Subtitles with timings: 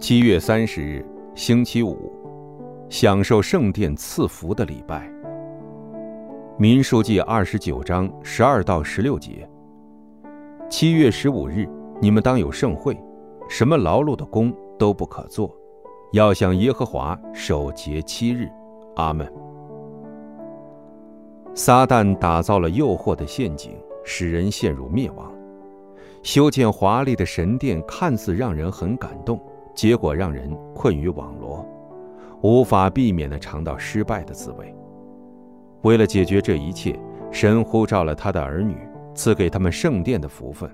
[0.00, 1.04] 七月三十日，
[1.34, 2.10] 星期五，
[2.88, 5.06] 享受圣殿赐福的礼拜。
[6.56, 9.46] 民数记二十九章十二到十六节。
[10.70, 11.68] 七月十五日，
[12.00, 12.98] 你们当有盛会，
[13.46, 15.54] 什么劳碌的工都不可做，
[16.12, 18.48] 要向耶和华守节七日。
[18.96, 19.30] 阿门。
[21.54, 25.30] 撒旦打造了诱惑的陷阱，使人陷入灭亡。
[26.22, 29.38] 修建华丽的神殿，看似让人很感动。
[29.80, 31.66] 结果让人困于网罗，
[32.42, 34.74] 无法避免地尝到失败的滋味。
[35.84, 38.76] 为了解决这一切，神呼召了他的儿女，
[39.14, 40.70] 赐给他们圣殿的福分。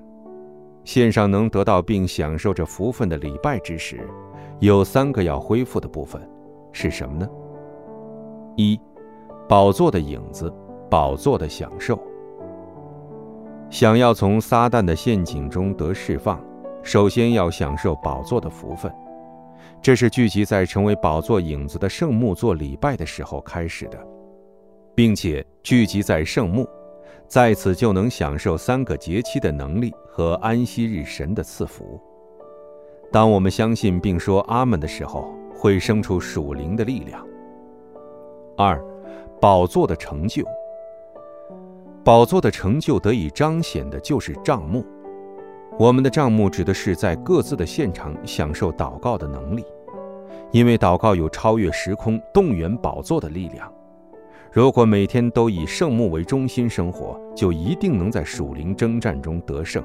[0.82, 4.00] 献上能得到并享受这福分的礼拜之时，
[4.58, 6.20] 有三个要恢复的部分，
[6.72, 7.28] 是什么呢？
[8.56, 8.76] 一，
[9.48, 10.52] 宝座的影子，
[10.90, 11.96] 宝座的享受。
[13.70, 16.44] 想要从撒旦的陷阱中得释放。
[16.86, 18.90] 首先要享受宝座的福分，
[19.82, 23.98] 这是聚集在成为宝座影子的圣木做礼拜的时候开始的，
[24.94, 26.64] 并且聚集在圣木，
[27.26, 32.00] 在此就能享受三个节期的能力和安息日神的赐福。
[33.10, 37.20] 当我们相信并说阿门的时候，会生出属灵的力量。
[38.56, 38.80] 二，
[39.40, 40.44] 宝座的成就，
[42.04, 44.86] 宝座的成就得以彰显的就是帐幕。
[45.78, 49.62] 我们的账目指的是在各自的现场享受祷告的能力，
[50.50, 53.70] 因为祷告有超越时空、动员宝座的力量。
[54.50, 59.84] 如果每天都以圣木为中心生活，就一定能在属灵征战中得胜。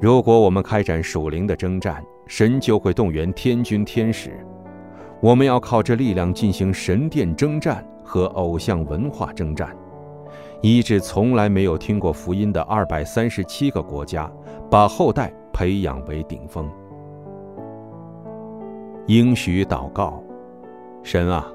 [0.00, 4.32] 如果我们开展属灵的征战，神就会动员天军天使。
[5.20, 9.76] 我们要靠这力量进行神殿征战和偶像文化征战。
[10.64, 14.32] 医治从来没有听过福音的二百三十七个国家，
[14.70, 16.66] 把后代培养为顶峰。
[19.06, 20.24] 应许祷告，
[21.02, 21.46] 神啊，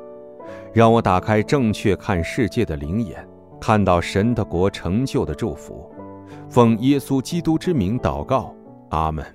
[0.72, 3.28] 让我打开正确看世界的灵眼，
[3.60, 5.90] 看到神的国成就的祝福。
[6.48, 8.54] 奉耶稣基督之名祷告，
[8.90, 9.26] 阿门。